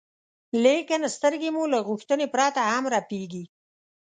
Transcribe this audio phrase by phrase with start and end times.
[0.63, 3.43] لیکن سترګې مو له غوښتنې پرته هم رپېږي.